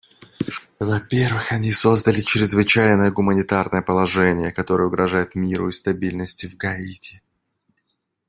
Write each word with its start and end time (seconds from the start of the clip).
Во-первых, 0.79 1.51
они 1.51 1.71
создали 1.71 2.21
чрезвычайное 2.21 3.11
гуманитарное 3.11 3.83
положение, 3.83 4.51
которое 4.51 4.85
угрожает 4.87 5.35
миру 5.35 5.67
и 5.67 5.71
стабильности 5.71 6.47
в 6.47 6.57
Гаити. 6.57 7.21